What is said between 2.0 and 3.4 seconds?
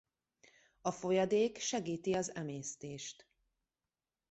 az emésztést.